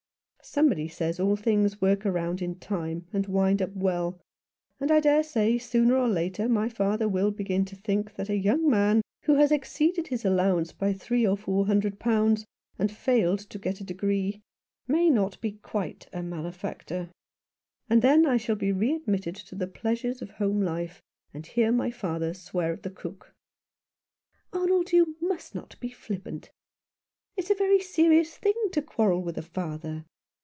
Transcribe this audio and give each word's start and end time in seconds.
Somebody 0.43 0.87
says 0.89 1.17
all 1.19 1.35
things 1.37 1.79
work 1.79 2.03
round 2.03 2.41
in 2.41 2.55
time 2.55 3.07
and 3.13 3.25
wind 3.27 3.61
up 3.61 3.73
well; 3.73 4.19
and 4.81 4.91
I 4.91 4.99
dare 4.99 5.21
say 5.23 5.57
sooner 5.59 5.95
or 5.95 6.09
later 6.09 6.49
my 6.49 6.67
father 6.67 7.07
will 7.07 7.29
begin 7.29 7.63
to 7.65 7.75
think 7.75 8.15
that 8.15 8.27
a 8.27 8.35
young 8.35 8.67
man 8.67 9.01
who 9.21 9.35
has 9.35 9.51
exceeded 9.51 10.07
his 10.07 10.25
allowance 10.25 10.73
by 10.73 10.91
three 10.91 11.25
or 11.27 11.37
four 11.37 11.67
hundred 11.67 11.99
pounds, 11.99 12.43
and 12.79 12.91
failed 12.91 13.37
to 13.39 13.59
get 13.59 13.79
a 13.81 13.85
degree, 13.85 14.41
may 14.87 15.05
be 15.09 15.09
not 15.11 15.37
quite 15.61 16.07
a 16.11 16.21
male 16.23 16.51
factor; 16.51 17.11
and 17.89 18.01
then 18.01 18.25
I 18.25 18.35
shall 18.37 18.57
be 18.57 18.73
readmitted 18.73 19.35
to 19.35 19.55
the 19.55 19.67
79 19.67 19.69
Rough 19.69 19.73
Justice. 19.73 19.81
pleasures 19.81 20.21
of 20.23 20.35
home 20.37 20.61
life, 20.61 21.01
and 21.35 21.45
hear 21.45 21.71
my 21.71 21.91
father 21.91 22.33
swear 22.33 22.73
at 22.73 22.81
the 22.83 22.89
cook." 22.89 23.31
"Arnold, 24.51 24.91
you 24.91 25.15
must 25.21 25.53
not 25.55 25.79
be 25.79 25.91
flippant. 25.91 26.49
It 27.37 27.45
is 27.45 27.51
a 27.51 27.55
very 27.55 27.79
serious 27.79 28.35
thing 28.35 28.55
to 28.73 28.81
quarrel 28.81 29.21
with 29.21 29.37
a 29.37 29.43
father. 29.43 30.03